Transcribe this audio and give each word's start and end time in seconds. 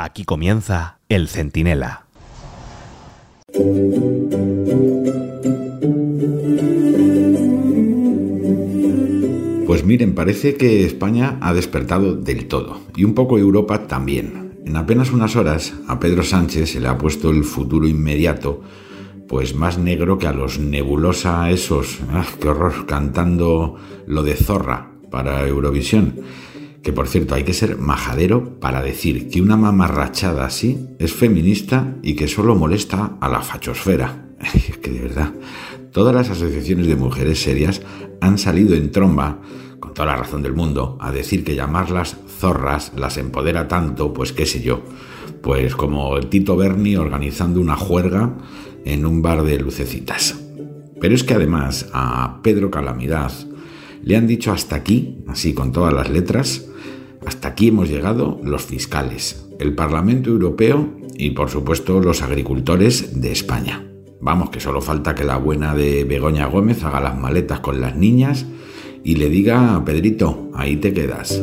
Aquí 0.00 0.22
comienza 0.22 1.00
El 1.08 1.26
Centinela. 1.26 2.04
Pues 9.66 9.84
miren, 9.84 10.14
parece 10.14 10.54
que 10.54 10.86
España 10.86 11.38
ha 11.40 11.52
despertado 11.52 12.14
del 12.14 12.46
todo, 12.46 12.80
y 12.94 13.02
un 13.02 13.14
poco 13.14 13.38
Europa 13.38 13.88
también. 13.88 14.54
En 14.64 14.76
apenas 14.76 15.10
unas 15.10 15.34
horas 15.34 15.74
a 15.88 15.98
Pedro 15.98 16.22
Sánchez 16.22 16.70
se 16.70 16.78
le 16.78 16.86
ha 16.86 16.96
puesto 16.96 17.30
el 17.30 17.42
futuro 17.42 17.88
inmediato, 17.88 18.62
pues 19.26 19.56
más 19.56 19.78
negro 19.78 20.16
que 20.16 20.28
a 20.28 20.32
los 20.32 20.60
nebulosa 20.60 21.50
esos, 21.50 21.98
¡ah, 22.12 22.24
qué 22.40 22.46
horror, 22.46 22.86
cantando 22.86 23.74
lo 24.06 24.22
de 24.22 24.36
zorra 24.36 24.92
para 25.10 25.44
Eurovisión. 25.48 26.20
Que 26.82 26.92
por 26.92 27.08
cierto, 27.08 27.34
hay 27.34 27.44
que 27.44 27.52
ser 27.52 27.76
majadero 27.78 28.60
para 28.60 28.82
decir 28.82 29.28
que 29.28 29.42
una 29.42 29.56
mamarrachada 29.56 30.46
así 30.46 30.86
es 30.98 31.12
feminista 31.12 31.96
y 32.02 32.14
que 32.14 32.28
solo 32.28 32.54
molesta 32.54 33.16
a 33.20 33.28
la 33.28 33.42
fachosfera. 33.42 34.24
Es 34.68 34.78
que 34.78 34.90
de 34.90 35.00
verdad, 35.00 35.32
todas 35.92 36.14
las 36.14 36.30
asociaciones 36.30 36.86
de 36.86 36.96
mujeres 36.96 37.42
serias 37.42 37.82
han 38.20 38.38
salido 38.38 38.74
en 38.74 38.92
tromba, 38.92 39.40
con 39.80 39.94
toda 39.94 40.06
la 40.06 40.16
razón 40.16 40.42
del 40.42 40.54
mundo, 40.54 40.96
a 41.00 41.10
decir 41.10 41.44
que 41.44 41.56
llamarlas 41.56 42.16
zorras 42.38 42.92
las 42.96 43.16
empodera 43.16 43.68
tanto, 43.68 44.12
pues 44.12 44.32
qué 44.32 44.46
sé 44.46 44.62
yo, 44.62 44.82
pues 45.42 45.74
como 45.74 46.18
Tito 46.20 46.56
Berni 46.56 46.96
organizando 46.96 47.60
una 47.60 47.76
juerga 47.76 48.36
en 48.84 49.06
un 49.06 49.22
bar 49.22 49.42
de 49.42 49.58
lucecitas. 49.58 50.38
Pero 51.00 51.14
es 51.14 51.24
que 51.24 51.34
además 51.34 51.88
a 51.92 52.40
Pedro 52.42 52.70
Calamidad 52.70 53.32
le 54.02 54.16
han 54.16 54.26
dicho 54.26 54.52
hasta 54.52 54.76
aquí, 54.76 55.18
así 55.26 55.54
con 55.54 55.72
todas 55.72 55.92
las 55.92 56.10
letras, 56.10 56.67
aquí 57.58 57.66
hemos 57.66 57.88
llegado 57.88 58.38
los 58.44 58.62
fiscales, 58.62 59.44
el 59.58 59.74
Parlamento 59.74 60.30
Europeo 60.30 60.96
y 61.16 61.30
por 61.30 61.50
supuesto 61.50 61.98
los 61.98 62.22
agricultores 62.22 63.20
de 63.20 63.32
España. 63.32 63.84
Vamos, 64.20 64.50
que 64.50 64.60
solo 64.60 64.80
falta 64.80 65.16
que 65.16 65.24
la 65.24 65.38
buena 65.38 65.74
de 65.74 66.04
Begoña 66.04 66.46
Gómez 66.46 66.84
haga 66.84 67.00
las 67.00 67.18
maletas 67.18 67.58
con 67.58 67.80
las 67.80 67.96
niñas 67.96 68.46
y 69.02 69.16
le 69.16 69.28
diga, 69.28 69.82
Pedrito, 69.84 70.52
ahí 70.54 70.76
te 70.76 70.92
quedas. 70.92 71.42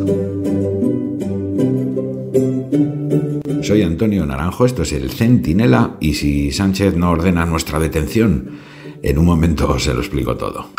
Soy 3.62 3.82
Antonio 3.82 4.26
Naranjo, 4.26 4.66
esto 4.66 4.84
es 4.84 4.94
el 4.94 5.10
Centinela 5.10 5.98
y 6.00 6.14
si 6.14 6.54
Sánchez 6.54 6.96
no 6.96 7.12
ordena 7.12 7.46
nuestra 7.46 7.78
detención, 7.78 8.52
en 9.04 9.18
un 9.18 9.26
momento 9.26 9.78
se 9.80 9.94
lo 9.94 10.00
explico 10.00 10.38
todo. 10.38 10.70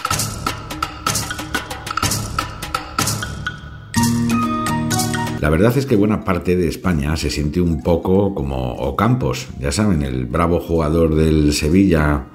La 5.41 5.51
verdad 5.51 5.77
es 5.77 5.85
que 5.85 5.97
buena 5.97 6.25
parte 6.25 6.57
de 6.57 6.67
España 6.67 7.15
se 7.17 7.31
siente 7.31 7.61
un 7.61 7.83
poco 7.83 8.35
como 8.35 8.73
Ocampos, 8.73 9.49
ya 9.61 9.71
saben, 9.71 10.03
el 10.03 10.25
bravo 10.25 10.61
jugador 10.61 11.15
del 11.15 11.53
Sevilla 11.53 12.27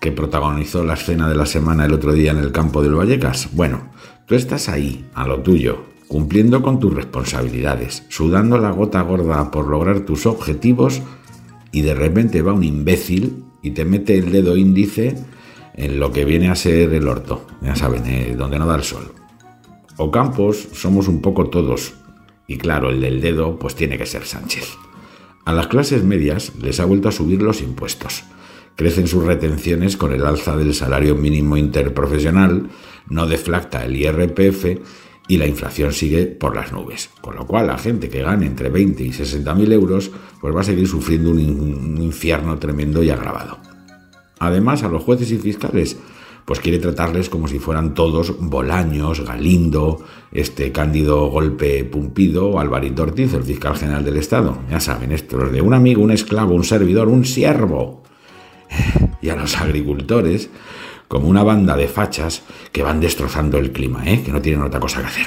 que 0.00 0.10
protagonizó 0.10 0.82
la 0.82 0.94
escena 0.94 1.28
de 1.28 1.36
la 1.36 1.46
semana 1.46 1.84
el 1.84 1.92
otro 1.92 2.12
día 2.12 2.32
en 2.32 2.38
el 2.38 2.50
campo 2.50 2.82
del 2.82 2.96
Vallecas. 2.96 3.50
Bueno, 3.52 3.90
tú 4.26 4.34
estás 4.34 4.68
ahí, 4.68 5.06
a 5.14 5.28
lo 5.28 5.40
tuyo, 5.42 5.84
cumpliendo 6.08 6.60
con 6.60 6.80
tus 6.80 6.92
responsabilidades, 6.92 8.04
sudando 8.08 8.58
la 8.58 8.72
gota 8.72 9.00
gorda 9.02 9.50
por 9.52 9.68
lograr 9.68 10.00
tus 10.00 10.26
objetivos 10.26 11.02
y 11.70 11.82
de 11.82 11.94
repente 11.94 12.42
va 12.42 12.52
un 12.52 12.64
imbécil 12.64 13.44
y 13.62 13.70
te 13.70 13.84
mete 13.84 14.18
el 14.18 14.32
dedo 14.32 14.56
índice 14.56 15.14
en 15.74 16.00
lo 16.00 16.12
que 16.12 16.24
viene 16.24 16.48
a 16.48 16.56
ser 16.56 16.92
el 16.92 17.06
orto, 17.06 17.46
ya 17.62 17.76
saben, 17.76 18.06
eh, 18.06 18.34
donde 18.36 18.58
no 18.58 18.66
da 18.66 18.74
el 18.74 18.82
sol. 18.82 19.12
Ocampos 19.98 20.68
somos 20.72 21.06
un 21.08 21.20
poco 21.20 21.48
todos, 21.48 21.94
y 22.50 22.58
claro, 22.58 22.90
el 22.90 23.00
del 23.00 23.20
dedo 23.20 23.60
pues 23.60 23.76
tiene 23.76 23.96
que 23.96 24.06
ser 24.06 24.24
Sánchez. 24.24 24.76
A 25.44 25.52
las 25.52 25.68
clases 25.68 26.02
medias 26.02 26.52
les 26.60 26.80
ha 26.80 26.84
vuelto 26.84 27.08
a 27.08 27.12
subir 27.12 27.40
los 27.42 27.62
impuestos. 27.62 28.24
Crecen 28.74 29.06
sus 29.06 29.22
retenciones 29.22 29.96
con 29.96 30.12
el 30.12 30.26
alza 30.26 30.56
del 30.56 30.74
salario 30.74 31.14
mínimo 31.14 31.56
interprofesional, 31.56 32.68
no 33.08 33.28
deflacta 33.28 33.84
el 33.84 33.94
IRPF 33.94 34.80
y 35.28 35.36
la 35.36 35.46
inflación 35.46 35.92
sigue 35.92 36.26
por 36.26 36.56
las 36.56 36.72
nubes. 36.72 37.10
Con 37.20 37.36
lo 37.36 37.46
cual 37.46 37.68
la 37.68 37.78
gente 37.78 38.08
que 38.08 38.22
gane 38.22 38.46
entre 38.46 38.68
20 38.68 39.00
y 39.04 39.12
60 39.12 39.54
mil 39.54 39.72
euros 39.72 40.10
pues 40.40 40.52
va 40.52 40.62
a 40.62 40.64
seguir 40.64 40.88
sufriendo 40.88 41.30
un 41.30 42.02
infierno 42.02 42.58
tremendo 42.58 43.00
y 43.04 43.10
agravado. 43.10 43.60
Además, 44.40 44.82
a 44.82 44.88
los 44.88 45.04
jueces 45.04 45.30
y 45.30 45.38
fiscales 45.38 45.98
pues 46.44 46.60
quiere 46.60 46.78
tratarles 46.78 47.28
como 47.28 47.48
si 47.48 47.58
fueran 47.58 47.94
todos 47.94 48.34
Bolaños, 48.38 49.20
Galindo, 49.20 50.04
este 50.32 50.72
Cándido 50.72 51.26
Golpe 51.26 51.84
Pumpido, 51.84 52.58
Alvarito 52.58 53.02
Ortiz, 53.02 53.34
el 53.34 53.44
fiscal 53.44 53.76
general 53.76 54.04
del 54.04 54.16
Estado. 54.16 54.58
Ya 54.70 54.80
saben, 54.80 55.12
esto, 55.12 55.36
los 55.36 55.52
de 55.52 55.60
un 55.60 55.74
amigo, 55.74 56.02
un 56.02 56.10
esclavo, 56.10 56.54
un 56.54 56.64
servidor, 56.64 57.08
un 57.08 57.24
siervo. 57.24 58.02
Y 59.22 59.28
a 59.28 59.36
los 59.36 59.60
agricultores, 59.60 60.48
como 61.06 61.28
una 61.28 61.42
banda 61.42 61.76
de 61.76 61.88
fachas 61.88 62.42
que 62.72 62.82
van 62.82 63.00
destrozando 63.00 63.58
el 63.58 63.70
clima, 63.70 64.08
¿eh? 64.08 64.22
que 64.24 64.32
no 64.32 64.40
tienen 64.40 64.62
otra 64.62 64.80
cosa 64.80 65.00
que 65.00 65.08
hacer. 65.08 65.26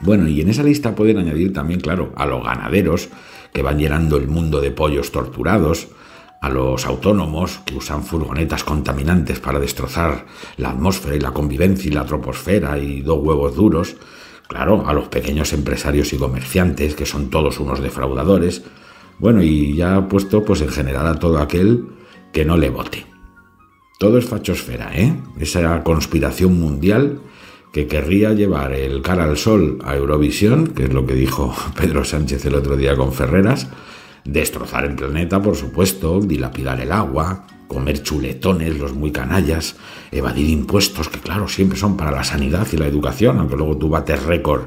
Bueno, 0.00 0.26
y 0.26 0.40
en 0.40 0.48
esa 0.48 0.62
lista 0.62 0.94
pueden 0.94 1.18
añadir 1.18 1.52
también, 1.52 1.80
claro, 1.80 2.12
a 2.16 2.24
los 2.24 2.42
ganaderos, 2.42 3.08
que 3.52 3.62
van 3.62 3.78
llenando 3.78 4.16
el 4.16 4.28
mundo 4.28 4.60
de 4.60 4.70
pollos 4.70 5.12
torturados, 5.12 5.88
a 6.42 6.50
los 6.50 6.86
autónomos 6.86 7.60
que 7.64 7.76
usan 7.76 8.02
furgonetas 8.02 8.64
contaminantes 8.64 9.38
para 9.38 9.60
destrozar 9.60 10.26
la 10.56 10.70
atmósfera 10.70 11.14
y 11.14 11.20
la 11.20 11.30
convivencia 11.30 11.88
y 11.88 11.94
la 11.94 12.04
troposfera 12.04 12.78
y 12.78 13.00
dos 13.00 13.20
huevos 13.22 13.54
duros, 13.54 13.94
claro, 14.48 14.84
a 14.88 14.92
los 14.92 15.06
pequeños 15.06 15.52
empresarios 15.52 16.12
y 16.12 16.18
comerciantes 16.18 16.96
que 16.96 17.06
son 17.06 17.30
todos 17.30 17.60
unos 17.60 17.80
defraudadores, 17.80 18.64
bueno, 19.20 19.40
y 19.40 19.76
ya 19.76 20.08
puesto 20.08 20.44
pues 20.44 20.60
en 20.62 20.70
general 20.70 21.06
a 21.06 21.14
todo 21.14 21.38
aquel 21.38 21.86
que 22.32 22.44
no 22.44 22.56
le 22.56 22.70
vote. 22.70 23.06
Todo 24.00 24.18
es 24.18 24.24
fachosfera, 24.24 24.90
¿eh? 24.96 25.14
Esa 25.38 25.84
conspiración 25.84 26.58
mundial 26.58 27.20
que 27.72 27.86
querría 27.86 28.32
llevar 28.32 28.72
el 28.72 29.00
cara 29.00 29.24
al 29.24 29.36
sol 29.36 29.78
a 29.84 29.94
Eurovisión, 29.94 30.66
que 30.66 30.84
es 30.84 30.92
lo 30.92 31.06
que 31.06 31.14
dijo 31.14 31.54
Pedro 31.76 32.02
Sánchez 32.02 32.44
el 32.46 32.56
otro 32.56 32.76
día 32.76 32.96
con 32.96 33.12
Ferreras, 33.12 33.68
Destrozar 34.24 34.84
el 34.84 34.94
planeta, 34.94 35.42
por 35.42 35.56
supuesto, 35.56 36.20
dilapidar 36.20 36.80
el 36.80 36.92
agua, 36.92 37.46
comer 37.66 38.02
chuletones, 38.02 38.78
los 38.78 38.94
muy 38.94 39.10
canallas, 39.10 39.76
evadir 40.10 40.48
impuestos, 40.48 41.08
que 41.08 41.18
claro, 41.18 41.48
siempre 41.48 41.78
son 41.78 41.96
para 41.96 42.10
la 42.10 42.22
sanidad 42.22 42.66
y 42.72 42.76
la 42.76 42.86
educación, 42.86 43.38
aunque 43.38 43.56
luego 43.56 43.76
tú 43.76 43.88
bates 43.88 44.22
récord 44.22 44.64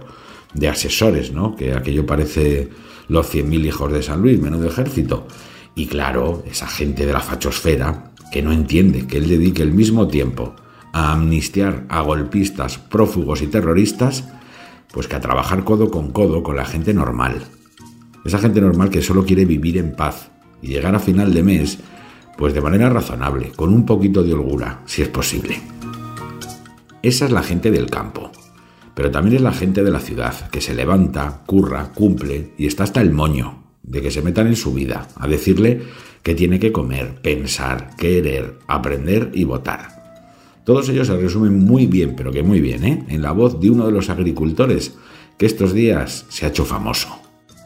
de 0.53 0.67
asesores, 0.67 1.31
¿no? 1.31 1.55
Que 1.55 1.73
aquello 1.73 2.05
parece 2.05 2.69
los 3.07 3.33
100.000 3.33 3.65
hijos 3.65 3.91
de 3.91 4.03
San 4.03 4.21
Luis, 4.21 4.39
menudo 4.39 4.67
ejército. 4.67 5.27
Y 5.75 5.87
claro, 5.87 6.43
esa 6.49 6.67
gente 6.67 7.05
de 7.05 7.13
la 7.13 7.19
fachosfera 7.19 8.11
que 8.31 8.41
no 8.41 8.51
entiende 8.51 9.07
que 9.07 9.17
él 9.17 9.29
dedique 9.29 9.61
el 9.61 9.71
mismo 9.71 10.07
tiempo 10.07 10.55
a 10.93 11.13
amnistiar 11.13 11.85
a 11.89 12.01
golpistas, 12.01 12.77
prófugos 12.77 13.41
y 13.41 13.47
terroristas, 13.47 14.23
pues 14.91 15.07
que 15.07 15.15
a 15.15 15.21
trabajar 15.21 15.63
codo 15.63 15.91
con 15.91 16.11
codo 16.11 16.41
con 16.41 16.55
la 16.55 16.65
gente 16.65 16.93
normal, 16.93 17.43
esa 18.25 18.39
gente 18.39 18.59
normal 18.59 18.89
que 18.89 19.01
solo 19.01 19.23
quiere 19.23 19.45
vivir 19.45 19.77
en 19.77 19.95
paz 19.95 20.31
y 20.61 20.69
llegar 20.69 20.95
a 20.95 20.99
final 20.99 21.33
de 21.33 21.43
mes, 21.43 21.77
pues 22.37 22.53
de 22.53 22.61
manera 22.61 22.89
razonable, 22.89 23.51
con 23.55 23.73
un 23.73 23.85
poquito 23.85 24.23
de 24.23 24.33
holgura, 24.33 24.81
si 24.85 25.03
es 25.03 25.07
posible. 25.07 25.61
Esa 27.01 27.25
es 27.25 27.31
la 27.31 27.43
gente 27.43 27.71
del 27.71 27.89
campo. 27.89 28.31
Pero 28.95 29.11
también 29.11 29.35
es 29.35 29.41
la 29.41 29.51
gente 29.51 29.83
de 29.83 29.91
la 29.91 29.99
ciudad, 29.99 30.49
que 30.49 30.61
se 30.61 30.73
levanta, 30.73 31.43
curra, 31.45 31.91
cumple 31.93 32.53
y 32.57 32.65
está 32.65 32.83
hasta 32.83 33.01
el 33.01 33.11
moño 33.11 33.63
de 33.83 34.01
que 34.01 34.09
se 34.09 34.21
metan 34.21 34.47
en 34.47 34.55
su 34.55 34.73
vida, 34.73 35.07
a 35.17 35.27
decirle 35.27 35.83
que 36.23 36.33
tiene 36.33 36.59
que 36.59 36.71
comer, 36.71 37.21
pensar, 37.21 37.91
querer, 37.97 38.57
aprender 38.67 39.31
y 39.33 39.43
votar. 39.43 40.23
Todos 40.63 40.89
ellos 40.89 41.05
se 41.05 41.17
resumen 41.17 41.63
muy 41.63 41.85
bien, 41.85 42.15
pero 42.15 42.31
que 42.31 42.41
muy 42.41 42.61
bien, 42.61 42.83
¿eh? 42.83 43.05
en 43.09 43.21
la 43.21 43.33
voz 43.33 43.59
de 43.59 43.69
uno 43.69 43.85
de 43.85 43.91
los 43.91 44.09
agricultores 44.09 44.95
que 45.37 45.45
estos 45.45 45.73
días 45.73 46.25
se 46.29 46.45
ha 46.45 46.49
hecho 46.49 46.65
famoso. 46.65 47.14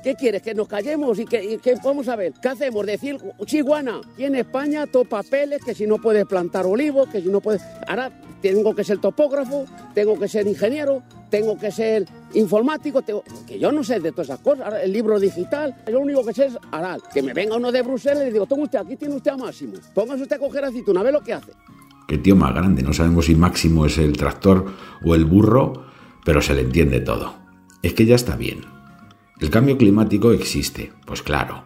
¿Qué 0.04 0.16
quieres? 0.16 0.42
¿Que 0.42 0.54
nos 0.54 0.68
callemos 0.68 1.20
y 1.20 1.26
que, 1.26 1.60
vamos 1.84 2.08
a 2.08 2.16
ver? 2.16 2.34
¿Qué 2.42 2.48
hacemos? 2.48 2.86
Decir, 2.86 3.18
chiguana, 3.46 4.00
y 4.18 4.24
en 4.24 4.36
España 4.36 4.88
todo 4.88 5.04
papeles, 5.04 5.62
que 5.64 5.76
si 5.76 5.86
no 5.86 5.98
puedes 5.98 6.26
plantar 6.26 6.66
olivos, 6.66 7.10
que 7.10 7.22
si 7.22 7.28
no 7.28 7.42
puedes... 7.42 7.62
Ahora 7.88 8.12
tengo 8.42 8.74
que 8.74 8.86
ser 8.86 9.00
topógrafo, 9.00 9.66
tengo 9.94 10.18
que 10.18 10.30
ser 10.30 10.48
ingeniero, 10.48 11.04
tengo 11.30 11.58
que 11.58 11.72
ser 11.72 12.06
informático, 12.34 13.02
tengo... 13.02 13.24
que 13.46 13.60
yo 13.60 13.72
no 13.74 13.84
sé 13.84 14.00
de 14.00 14.12
todas 14.12 14.28
esas 14.28 14.40
cosas. 14.40 14.74
el 14.82 14.94
libro 14.94 15.20
digital, 15.20 15.76
lo 15.88 16.00
único 16.00 16.26
que 16.26 16.34
sé 16.34 16.46
es 16.46 16.58
aral. 16.72 17.02
Que 17.14 17.22
me 17.22 17.34
venga 17.34 17.58
uno 17.58 17.72
de 17.72 17.82
Bruselas 17.82 18.22
y 18.24 18.28
le 18.28 18.32
digo, 18.32 18.46
toma 18.46 18.64
usted, 18.64 18.80
aquí 18.80 18.96
tiene 18.96 19.16
usted 19.16 19.32
a 19.32 19.38
Máximo. 19.38 19.74
Póngase 19.94 20.24
usted 20.24 20.38
a 20.38 20.40
coger 20.40 20.64
aceituna, 20.64 21.04
ve 21.04 21.12
lo 21.12 21.22
que 21.22 21.34
hace. 21.34 21.52
Qué 22.08 22.18
tío 22.18 22.38
más 22.38 22.54
grande, 22.54 22.82
no 22.84 22.94
sabemos 22.94 23.26
si 23.26 23.36
Máximo 23.36 23.86
es 23.86 23.98
el 23.98 24.16
tractor 24.16 24.74
o 25.04 25.14
el 25.14 25.26
burro, 25.26 25.86
pero 26.24 26.42
se 26.42 26.56
le 26.56 26.62
entiende 26.62 27.02
todo. 27.02 27.34
Es 27.84 27.94
que 27.94 28.06
ya 28.06 28.16
está 28.16 28.36
bien. 28.36 28.79
El 29.40 29.50
cambio 29.50 29.78
climático 29.78 30.34
existe, 30.34 30.92
pues 31.06 31.22
claro, 31.22 31.64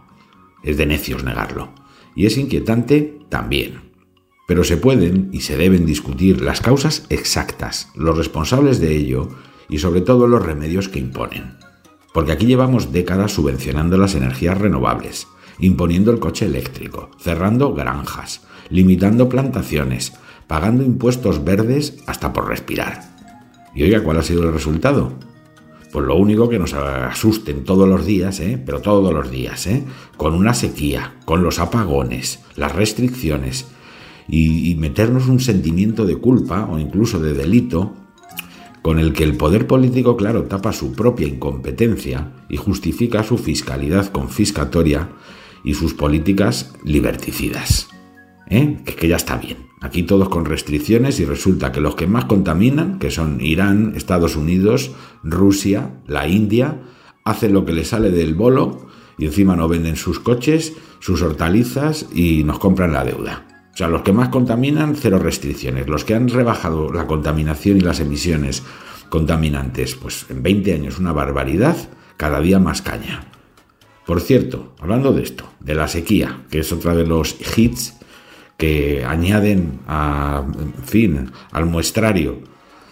es 0.62 0.78
de 0.78 0.86
necios 0.86 1.24
negarlo. 1.24 1.70
Y 2.16 2.28
es 2.28 2.38
inquietante 2.38 3.20
también. 3.30 3.92
Pero 4.48 4.64
se 4.64 4.78
pueden 4.78 5.30
y 5.31 5.42
se 5.42 5.58
deben 5.58 5.86
discutir 5.86 6.42
las 6.42 6.62
causas 6.62 7.08
exactas, 7.10 7.90
los 7.96 8.16
responsables 8.16 8.80
de 8.80 8.96
ello 8.96 9.30
y 9.70 9.80
sobre 9.80 10.02
todo 10.02 10.28
los 10.28 10.46
remedios 10.46 10.88
que 10.88 11.00
imponen. 11.00 11.58
Porque 12.14 12.31
aquí 12.31 12.46
llevamos 12.46 12.92
décadas 12.92 13.31
subvencionando 13.31 13.98
las 13.98 14.14
energías 14.14 14.60
renovables, 14.60 15.28
imponiendo 15.58 16.12
el 16.12 16.19
coche 16.19 16.46
eléctrico, 16.46 17.10
cerrando 17.19 17.74
granjas, 17.74 18.42
limitando 18.69 19.30
plantaciones, 19.30 20.14
pagando 20.46 20.84
impuestos 20.84 21.44
verdes 21.44 22.04
hasta 22.06 22.34
por 22.34 22.48
respirar. 22.48 23.02
Y 23.74 23.81
oiga, 23.81 24.04
¿cuál 24.04 24.19
ha 24.19 24.24
sido 24.24 24.44
el 24.44 24.54
resultado? 24.54 25.18
Pues 25.94 26.07
lo 26.07 26.16
único 26.16 26.50
que 26.50 26.57
nos 26.57 26.74
asusten 26.74 27.63
todos 27.63 27.88
los 27.88 28.04
días, 28.04 28.40
¿eh? 28.40 28.60
pero 28.66 28.81
todos 28.81 29.13
los 29.13 29.30
días, 29.30 29.68
¿eh? 29.68 29.84
con 30.18 30.34
una 30.34 30.56
sequía, 30.56 31.13
con 31.24 31.44
los 31.44 31.60
apagones, 31.60 32.40
las 32.56 32.74
restricciones, 32.74 33.68
y, 34.28 34.72
y 34.72 34.75
meternos 34.75 35.28
un 35.28 35.40
sentimiento 35.40 36.07
de 36.07 36.16
culpa 36.16 36.66
o 36.66 36.80
incluso 36.80 37.19
de 37.19 37.34
delito 37.34 37.94
con 38.81 38.98
el 38.98 39.13
que 39.13 39.24
el 39.24 39.38
poder 39.38 39.68
político, 39.68 40.18
claro, 40.18 40.45
tapa 40.45 40.74
su 40.74 40.94
propia 40.94 41.28
incompetencia 41.28 42.31
y 42.50 42.57
justifica 42.57 43.22
su 43.22 43.38
fiscalidad 43.38 44.12
confiscatoria 44.12 45.10
y 45.63 45.75
sus 45.75 45.94
políticas 45.94 46.74
liberticidas. 46.84 47.93
¿Eh? 48.54 48.78
Que, 48.86 49.08
ya 49.08 49.16
está 49.16 49.38
bien. 49.38 49.58
Aquí 49.82 50.04
todos 50.04 50.30
con 50.30 50.46
restricciones 50.46 51.20
y 51.20 51.26
resulta 51.26 51.72
que 51.72 51.82
los 51.82 51.96
que 51.96 52.06
más 52.06 52.26
contaminan, 52.26 53.00
que 53.00 53.10
son 53.10 53.42
Irán, 53.42 53.94
Estados 53.96 54.36
Unidos, 54.36 54.92
Rusia, 55.24 55.96
la 56.06 56.28
India, 56.28 56.80
hacen 57.24 57.52
lo 57.52 57.66
que 57.66 57.74
les 57.74 57.88
sale 57.88 58.12
del 58.12 58.36
bolo 58.36 58.86
y 59.18 59.26
encima 59.26 59.56
no 59.56 59.68
venden 59.68 59.96
sus 59.96 60.20
coches, 60.20 60.74
sus 61.00 61.24
hortalizas 61.24 62.06
y 62.14 62.44
nos 62.44 62.60
compran 62.60 62.94
la 62.94 63.04
deuda. 63.04 63.48
O 63.74 63.78
sea, 63.78 63.88
los 63.88 64.04
que 64.04 64.14
más 64.14 64.30
contaminan, 64.30 64.96
cero 64.96 65.18
restricciones. 65.18 65.88
Los 65.88 66.06
que 66.06 66.14
han 66.14 66.30
rebajado 66.30 66.94
la 66.94 67.08
contaminación 67.08 67.78
y 67.78 67.82
las 67.82 68.00
emisiones 68.00 68.62
contaminantes, 69.10 69.96
pues 69.96 70.28
en 70.30 70.44
20 70.44 70.76
años 70.76 71.00
una 71.00 71.12
barbaridad, 71.12 71.76
cada 72.18 72.40
día 72.40 72.60
más 72.60 72.84
caña. 72.84 73.26
Por 74.06 74.22
cierto, 74.22 74.76
hablando 74.80 75.12
de 75.12 75.24
esto, 75.24 75.50
de 75.60 75.74
la 75.74 75.88
sequía, 75.88 76.44
que 76.52 76.60
es 76.60 76.72
otra 76.72 76.94
de 76.94 77.08
los 77.08 77.36
hits 77.58 77.96
que 78.58 79.04
añaden 79.06 79.80
a, 79.88 80.46
fin, 80.86 81.32
al 81.52 81.66
muestrario 81.66 82.40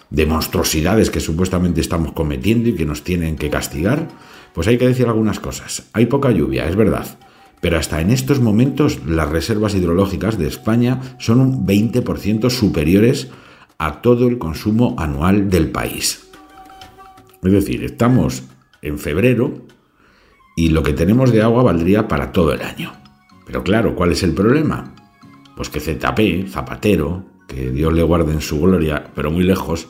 de 0.09 0.25
monstruosidades 0.25 1.09
que 1.09 1.19
supuestamente 1.19 1.81
estamos 1.81 2.11
cometiendo 2.11 2.69
y 2.69 2.75
que 2.75 2.85
nos 2.85 3.03
tienen 3.03 3.37
que 3.37 3.49
castigar, 3.49 4.09
pues 4.53 4.67
hay 4.67 4.77
que 4.77 4.87
decir 4.87 5.07
algunas 5.07 5.39
cosas. 5.39 5.83
Hay 5.93 6.07
poca 6.07 6.31
lluvia, 6.31 6.67
es 6.67 6.75
verdad 6.75 7.17
pero 7.61 7.77
hasta 7.77 8.01
en 8.01 8.09
estos 8.09 8.41
momentos 8.41 9.05
las 9.05 9.29
reservas 9.29 9.75
hidrológicas 9.75 10.37
de 10.37 10.47
España 10.47 10.99
son 11.19 11.39
un 11.39 11.65
20% 11.65 12.49
superiores 12.49 13.29
a 13.77 14.01
todo 14.01 14.27
el 14.27 14.39
consumo 14.39 14.95
anual 14.97 15.49
del 15.49 15.69
país. 15.69 16.27
Es 17.43 17.51
decir, 17.51 17.83
estamos 17.83 18.43
en 18.81 18.97
febrero 18.97 19.65
y 20.55 20.69
lo 20.69 20.83
que 20.83 20.93
tenemos 20.93 21.31
de 21.31 21.43
agua 21.43 21.63
valdría 21.63 22.07
para 22.07 22.31
todo 22.31 22.51
el 22.51 22.61
año. 22.61 22.93
Pero 23.45 23.63
claro, 23.63 23.95
¿cuál 23.95 24.11
es 24.11 24.23
el 24.23 24.33
problema? 24.33 24.95
Pues 25.61 25.69
que 25.69 25.79
ZP, 25.79 26.49
Zapatero, 26.49 27.23
que 27.47 27.69
Dios 27.69 27.93
le 27.93 28.01
guarde 28.01 28.33
en 28.33 28.41
su 28.41 28.59
gloria, 28.59 29.11
pero 29.13 29.29
muy 29.29 29.43
lejos, 29.43 29.89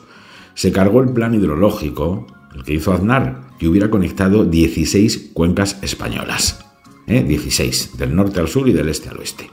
se 0.52 0.70
cargó 0.70 1.00
el 1.00 1.14
plan 1.14 1.32
hidrológico, 1.32 2.26
el 2.54 2.62
que 2.62 2.74
hizo 2.74 2.92
Aznar, 2.92 3.48
que 3.58 3.68
hubiera 3.68 3.88
conectado 3.88 4.44
16 4.44 5.30
cuencas 5.32 5.78
españolas. 5.80 6.62
16, 7.06 7.86
¿eh? 7.86 7.96
del 7.96 8.14
norte 8.14 8.38
al 8.40 8.48
sur 8.48 8.68
y 8.68 8.74
del 8.74 8.90
este 8.90 9.08
al 9.08 9.16
oeste. 9.16 9.48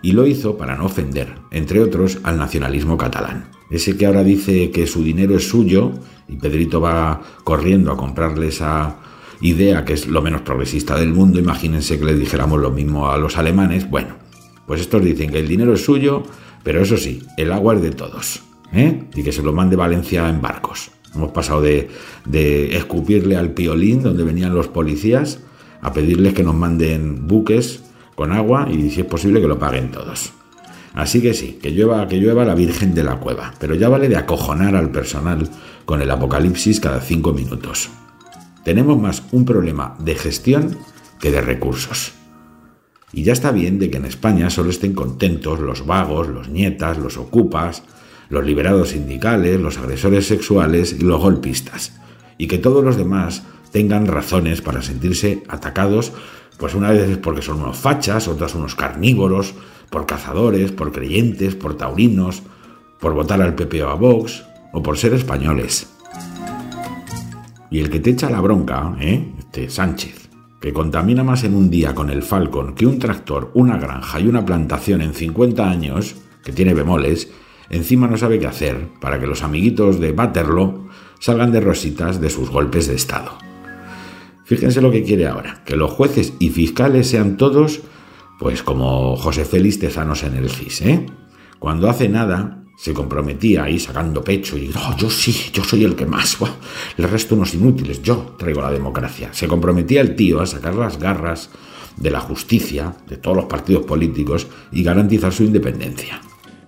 Y 0.00 0.12
lo 0.12 0.26
hizo 0.26 0.56
para 0.56 0.74
no 0.74 0.86
ofender, 0.86 1.34
entre 1.50 1.82
otros, 1.82 2.18
al 2.22 2.38
nacionalismo 2.38 2.96
catalán. 2.96 3.50
Ese 3.68 3.94
que 3.98 4.06
ahora 4.06 4.24
dice 4.24 4.70
que 4.70 4.86
su 4.86 5.04
dinero 5.04 5.36
es 5.36 5.50
suyo 5.50 5.92
y 6.28 6.36
Pedrito 6.36 6.80
va 6.80 7.20
corriendo 7.44 7.92
a 7.92 7.98
comprarle 7.98 8.48
esa 8.48 8.96
idea 9.42 9.84
que 9.84 9.92
es 9.92 10.06
lo 10.06 10.22
menos 10.22 10.40
progresista 10.40 10.96
del 10.96 11.12
mundo. 11.12 11.38
Imagínense 11.38 11.98
que 11.98 12.06
le 12.06 12.14
dijéramos 12.14 12.58
lo 12.58 12.70
mismo 12.70 13.10
a 13.10 13.18
los 13.18 13.36
alemanes. 13.36 13.90
Bueno, 13.90 14.27
pues 14.68 14.82
estos 14.82 15.02
dicen 15.02 15.30
que 15.30 15.38
el 15.38 15.48
dinero 15.48 15.72
es 15.72 15.82
suyo, 15.82 16.22
pero 16.62 16.82
eso 16.82 16.98
sí, 16.98 17.22
el 17.38 17.50
agua 17.52 17.74
es 17.74 17.82
de 17.82 17.90
todos. 17.90 18.42
¿eh? 18.72 19.04
Y 19.16 19.22
que 19.22 19.32
se 19.32 19.42
lo 19.42 19.54
mande 19.54 19.76
Valencia 19.76 20.28
en 20.28 20.42
barcos. 20.42 20.90
Hemos 21.14 21.32
pasado 21.32 21.62
de, 21.62 21.88
escupirle 22.76 23.36
al 23.36 23.52
piolín 23.52 24.02
donde 24.02 24.24
venían 24.24 24.54
los 24.54 24.68
policías 24.68 25.40
a 25.80 25.94
pedirles 25.94 26.34
que 26.34 26.42
nos 26.42 26.54
manden 26.54 27.26
buques 27.26 27.82
con 28.14 28.30
agua 28.30 28.68
y 28.70 28.90
si 28.90 29.00
es 29.00 29.06
posible 29.06 29.40
que 29.40 29.48
lo 29.48 29.58
paguen 29.58 29.90
todos. 29.90 30.32
Así 30.92 31.22
que 31.22 31.32
sí, 31.32 31.58
que 31.62 31.70
llueva, 31.70 32.06
que 32.06 32.18
llueva 32.18 32.44
la 32.44 32.54
Virgen 32.54 32.94
de 32.94 33.04
la 33.04 33.16
Cueva, 33.20 33.54
pero 33.58 33.74
ya 33.74 33.88
vale 33.88 34.08
de 34.10 34.16
acojonar 34.16 34.76
al 34.76 34.90
personal 34.90 35.48
con 35.86 36.02
el 36.02 36.10
apocalipsis 36.10 36.78
cada 36.78 37.00
cinco 37.00 37.32
minutos. 37.32 37.88
Tenemos 38.64 39.00
más 39.00 39.22
un 39.32 39.46
problema 39.46 39.96
de 39.98 40.14
gestión 40.14 40.76
que 41.20 41.30
de 41.30 41.40
recursos. 41.40 42.17
Y 43.12 43.22
ya 43.22 43.32
está 43.32 43.52
bien 43.52 43.78
de 43.78 43.90
que 43.90 43.98
en 43.98 44.04
España 44.04 44.50
solo 44.50 44.70
estén 44.70 44.92
contentos 44.92 45.60
los 45.60 45.86
vagos, 45.86 46.28
los 46.28 46.48
nietas, 46.48 46.98
los 46.98 47.16
ocupas, 47.16 47.82
los 48.28 48.44
liberados 48.44 48.90
sindicales, 48.90 49.60
los 49.60 49.78
agresores 49.78 50.26
sexuales 50.26 50.96
y 50.98 51.04
los 51.04 51.20
golpistas. 51.20 51.92
Y 52.36 52.46
que 52.46 52.58
todos 52.58 52.84
los 52.84 52.96
demás 52.96 53.42
tengan 53.72 54.06
razones 54.06 54.60
para 54.60 54.82
sentirse 54.82 55.42
atacados, 55.48 56.12
pues 56.58 56.74
una 56.74 56.90
vez 56.90 57.08
es 57.08 57.18
porque 57.18 57.42
son 57.42 57.60
unos 57.60 57.78
fachas, 57.78 58.28
otras 58.28 58.54
unos 58.54 58.74
carnívoros, 58.74 59.54
por 59.90 60.06
cazadores, 60.06 60.72
por 60.72 60.92
creyentes, 60.92 61.54
por 61.54 61.76
taurinos, 61.76 62.42
por 63.00 63.14
votar 63.14 63.40
al 63.40 63.54
PP 63.54 63.82
o 63.84 63.88
a 63.88 63.94
Vox, 63.94 64.44
o 64.72 64.82
por 64.82 64.98
ser 64.98 65.14
españoles. 65.14 65.88
Y 67.70 67.80
el 67.80 67.90
que 67.90 68.00
te 68.00 68.10
echa 68.10 68.30
la 68.30 68.40
bronca, 68.40 68.96
¿eh? 69.00 69.32
Este 69.38 69.68
Sánchez, 69.70 70.27
que 70.60 70.72
contamina 70.72 71.22
más 71.24 71.44
en 71.44 71.54
un 71.54 71.70
día 71.70 71.94
con 71.94 72.10
el 72.10 72.22
Falcon 72.22 72.74
que 72.74 72.86
un 72.86 72.98
tractor, 72.98 73.50
una 73.54 73.78
granja 73.78 74.20
y 74.20 74.26
una 74.26 74.44
plantación 74.44 75.02
en 75.02 75.14
50 75.14 75.68
años, 75.68 76.16
que 76.42 76.52
tiene 76.52 76.74
bemoles, 76.74 77.30
encima 77.70 78.08
no 78.08 78.16
sabe 78.16 78.38
qué 78.38 78.46
hacer 78.46 78.88
para 79.00 79.20
que 79.20 79.26
los 79.26 79.42
amiguitos 79.42 80.00
de 80.00 80.12
Baterlo 80.12 80.88
salgan 81.20 81.52
de 81.52 81.60
rositas 81.60 82.20
de 82.20 82.30
sus 82.30 82.50
golpes 82.50 82.88
de 82.88 82.94
Estado. 82.94 83.38
Fíjense 84.44 84.80
lo 84.80 84.90
que 84.90 85.04
quiere 85.04 85.26
ahora, 85.26 85.62
que 85.64 85.76
los 85.76 85.90
jueces 85.90 86.32
y 86.38 86.50
fiscales 86.50 87.08
sean 87.08 87.36
todos, 87.36 87.82
pues 88.38 88.62
como 88.62 89.16
José 89.16 89.44
Félix 89.44 89.78
Tezanos 89.78 90.22
en 90.22 90.36
el 90.36 90.48
CIS, 90.48 90.80
¿eh? 90.82 91.06
Cuando 91.58 91.90
hace 91.90 92.08
nada, 92.08 92.64
se 92.78 92.94
comprometía 92.94 93.64
ahí 93.64 93.80
sacando 93.80 94.22
pecho 94.22 94.56
y 94.56 94.70
oh, 94.72 94.96
yo 94.96 95.10
sí, 95.10 95.34
yo 95.52 95.64
soy 95.64 95.82
el 95.82 95.96
que 95.96 96.06
más, 96.06 96.38
el 96.96 97.08
resto 97.08 97.34
unos 97.34 97.52
inútiles, 97.52 98.00
yo 98.02 98.36
traigo 98.38 98.62
la 98.62 98.70
democracia. 98.70 99.30
Se 99.32 99.48
comprometía 99.48 100.00
el 100.00 100.14
tío 100.14 100.40
a 100.40 100.46
sacar 100.46 100.76
las 100.76 100.96
garras 100.96 101.50
de 101.96 102.12
la 102.12 102.20
justicia, 102.20 102.94
de 103.08 103.16
todos 103.16 103.36
los 103.36 103.46
partidos 103.46 103.84
políticos 103.84 104.46
y 104.70 104.84
garantizar 104.84 105.32
su 105.32 105.42
independencia. 105.42 106.20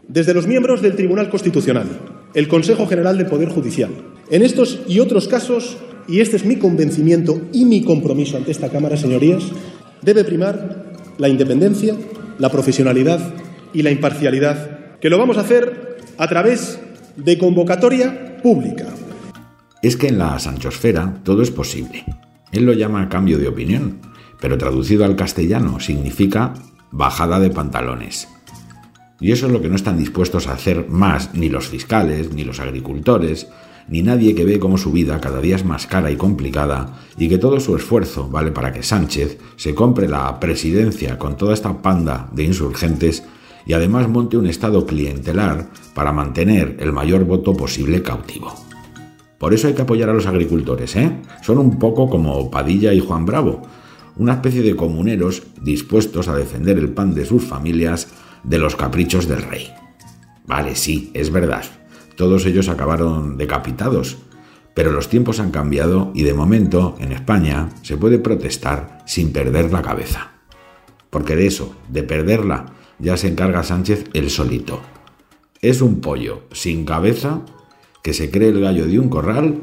Desde 0.09 0.35
los 0.35 0.49
miembros 0.49 0.83
del 0.83 0.97
Tribunal 0.97 1.31
Constitucional, 1.31 1.87
el 2.35 2.49
Consejo 2.49 2.89
General 2.89 3.17
del 3.17 3.29
Poder 3.29 3.49
Judicial, 3.51 3.91
en 4.31 4.43
estos 4.43 4.81
y 4.89 4.99
otros 4.99 5.29
casos 5.29 5.77
y 6.09 6.19
este 6.19 6.39
es 6.39 6.45
mi 6.45 6.57
convencimiento 6.57 7.41
y 7.53 7.65
mi 7.67 7.85
compromiso 7.85 8.37
ante 8.37 8.51
esta 8.51 8.69
Cámara, 8.69 8.97
señorías, 8.97 9.45
debe 10.03 10.25
primar 10.25 10.93
la 11.19 11.29
independencia, 11.29 11.95
la 12.41 12.49
profesionalidad 12.49 13.33
y 13.73 13.83
la 13.83 13.93
imparcialidad, 13.93 14.99
que 14.99 15.09
lo 15.09 15.17
vamos 15.17 15.39
a 15.39 15.43
hacer 15.43 15.90
a 16.21 16.29
través 16.29 16.79
de 17.17 17.39
convocatoria 17.39 18.37
pública. 18.43 18.85
Es 19.81 19.97
que 19.97 20.09
en 20.09 20.19
la 20.19 20.39
Sanchosfera 20.39 21.15
todo 21.25 21.41
es 21.43 21.51
posible. 21.51 22.05
Él 22.53 22.67
lo 22.67 22.75
llama 22.75 23.09
cambio 23.09 23.39
de 23.39 23.49
opinión, 23.49 24.01
pero 24.39 24.59
traducido 24.59 25.07
al 25.07 25.17
castellano 25.17 25.81
significa 25.81 26.53
bajada 26.91 27.41
de 27.41 27.49
pantalones. 27.49 28.29
Y 29.19 29.33
eso 29.33 29.47
es 29.47 29.53
lo 29.53 29.63
que 29.63 29.71
no 29.71 29.77
están 29.77 29.97
dispuestos 29.97 30.47
a 30.47 30.53
hacer 30.53 30.91
más 30.91 31.31
ni 31.33 31.49
los 31.49 31.69
fiscales, 31.69 32.35
ni 32.35 32.45
los 32.45 32.61
agricultores, 32.61 33.49
ni 33.89 34.03
nadie 34.03 34.35
que 34.35 34.45
ve 34.45 34.61
cómo 34.61 34.77
su 34.77 34.93
vida 34.93 35.23
cada 35.23 35.41
día 35.41 35.57
es 35.57 35.65
más 35.65 35.87
cara 35.87 36.11
y 36.11 36.17
complicada 36.17 36.99
y 37.17 37.31
que 37.31 37.39
todo 37.39 37.61
su 37.61 37.75
esfuerzo 37.75 38.29
vale 38.29 38.53
para 38.53 38.75
que 38.75 38.83
Sánchez 38.83 39.39
se 39.57 39.75
compre 39.75 40.07
la 40.07 40.39
presidencia 40.39 41.19
con 41.19 41.39
toda 41.39 41.55
esta 41.55 41.81
panda 41.81 42.29
de 42.33 42.45
insurgentes 42.45 43.25
y 43.67 43.73
además 43.73 44.09
monte 44.09 44.37
un 44.37 44.47
estado 44.47 44.87
clientelar 44.87 45.69
para 45.95 46.13
mantener 46.13 46.77
el 46.81 46.93
mayor 46.93 47.25
voto 47.25 47.55
posible 47.55 48.03
cautivo. 48.03 48.53
Por 49.39 49.55
eso 49.55 49.69
hay 49.69 49.75
que 49.75 49.83
apoyar 49.83 50.11
a 50.11 50.15
los 50.15 50.27
agricultores, 50.27 50.97
¿eh? 50.97 51.23
Son 51.43 51.59
un 51.59 51.79
poco 51.79 52.11
como 52.11 52.51
Padilla 52.51 52.93
y 52.93 53.01
Juan 53.01 53.25
Bravo, 53.25 53.63
una 54.17 54.35
especie 54.35 54.63
de 54.63 54.77
comuneros 54.77 55.45
dispuestos 55.63 56.29
a 56.29 56.37
defender 56.37 56.79
el 56.79 56.91
pan 56.91 57.15
de 57.15 57.25
sus 57.25 57.45
familias 57.45 58.09
de 58.45 58.59
los 58.59 58.77
caprichos 58.77 59.29
del 59.29 59.43
rey. 59.43 59.71
Vale, 60.47 60.75
sí, 60.75 61.11
es 61.15 61.31
verdad, 61.31 61.65
todos 62.21 62.45
ellos 62.45 62.69
acabaron 62.69 63.39
decapitados. 63.39 64.19
Pero 64.75 64.93
los 64.93 65.09
tiempos 65.09 65.41
han 65.41 65.51
cambiado 65.51 66.13
y 66.15 66.23
de 66.23 66.35
momento 66.35 66.97
en 67.01 67.13
España 67.13 67.71
se 67.81 67.97
puede 67.97 68.19
protestar 68.19 68.99
sin 69.07 69.33
perder 69.33 69.73
la 69.73 69.81
cabeza. 69.81 70.33
Porque 71.09 71.35
de 71.35 71.47
eso, 71.47 71.75
de 71.89 72.03
perderla, 72.03 72.67
ya 73.01 73.17
se 73.17 73.29
encarga 73.29 73.63
Sánchez 73.63 74.05
el 74.13 74.31
solito. 74.31 74.81
Es 75.61 75.81
un 75.81 76.01
pollo 76.01 76.43
sin 76.53 76.85
cabeza 76.85 77.43
que 78.03 78.15
se 78.15 78.31
cree 78.31 78.49
el 78.49 78.61
gallo 78.61 78.87
de 78.87 78.99
un 78.99 79.09
corral 79.09 79.63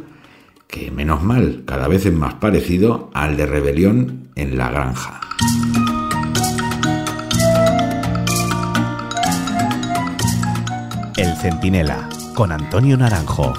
que 0.68 0.92
menos 0.92 1.24
mal, 1.24 1.64
cada 1.66 1.88
vez 1.88 2.06
es 2.06 2.14
más 2.14 2.36
parecido 2.36 3.10
al 3.14 3.38
de 3.38 3.46
Rebelión 3.46 4.30
en 4.36 4.58
la 4.58 4.70
Granja. 4.70 5.22
El 11.16 11.36
Centinela, 11.38 12.10
con 12.36 12.52
Antonio 12.52 12.98
Naranjo. 12.98 13.54